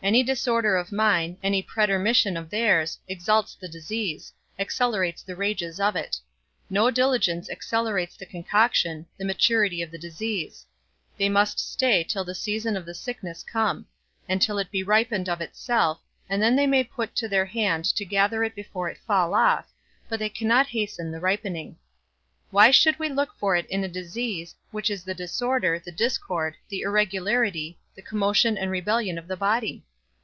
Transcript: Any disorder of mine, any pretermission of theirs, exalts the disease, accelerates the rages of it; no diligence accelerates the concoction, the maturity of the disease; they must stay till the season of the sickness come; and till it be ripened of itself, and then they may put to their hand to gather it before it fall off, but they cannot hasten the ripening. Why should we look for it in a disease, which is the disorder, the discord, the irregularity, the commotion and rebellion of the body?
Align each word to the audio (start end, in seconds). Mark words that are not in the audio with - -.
Any 0.00 0.22
disorder 0.22 0.76
of 0.76 0.92
mine, 0.92 1.38
any 1.42 1.60
pretermission 1.60 2.36
of 2.38 2.50
theirs, 2.50 3.00
exalts 3.08 3.56
the 3.56 3.66
disease, 3.68 4.32
accelerates 4.56 5.24
the 5.24 5.34
rages 5.34 5.80
of 5.80 5.96
it; 5.96 6.18
no 6.70 6.88
diligence 6.88 7.50
accelerates 7.50 8.16
the 8.16 8.24
concoction, 8.24 9.06
the 9.18 9.24
maturity 9.24 9.82
of 9.82 9.90
the 9.90 9.98
disease; 9.98 10.64
they 11.18 11.28
must 11.28 11.58
stay 11.58 12.04
till 12.04 12.22
the 12.24 12.34
season 12.36 12.76
of 12.76 12.86
the 12.86 12.94
sickness 12.94 13.42
come; 13.42 13.86
and 14.28 14.40
till 14.40 14.56
it 14.58 14.70
be 14.70 14.84
ripened 14.84 15.28
of 15.28 15.40
itself, 15.40 16.00
and 16.30 16.40
then 16.40 16.54
they 16.54 16.68
may 16.68 16.84
put 16.84 17.16
to 17.16 17.28
their 17.28 17.46
hand 17.46 17.84
to 17.96 18.04
gather 18.04 18.44
it 18.44 18.54
before 18.54 18.88
it 18.88 18.98
fall 19.04 19.34
off, 19.34 19.66
but 20.08 20.20
they 20.20 20.30
cannot 20.30 20.68
hasten 20.68 21.10
the 21.10 21.20
ripening. 21.20 21.76
Why 22.52 22.70
should 22.70 23.00
we 23.00 23.08
look 23.08 23.34
for 23.36 23.56
it 23.56 23.66
in 23.66 23.82
a 23.82 23.88
disease, 23.88 24.54
which 24.70 24.90
is 24.90 25.02
the 25.02 25.12
disorder, 25.12 25.76
the 25.80 25.92
discord, 25.92 26.54
the 26.68 26.82
irregularity, 26.82 27.80
the 27.96 28.00
commotion 28.02 28.56
and 28.56 28.70
rebellion 28.70 29.18
of 29.18 29.26
the 29.26 29.36
body? 29.36 29.84